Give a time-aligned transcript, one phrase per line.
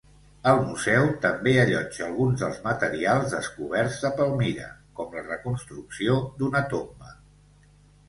[0.51, 7.19] El museu també allotja alguns dels materials descoberts a Palmira, com la reconstrucció d'una tomba.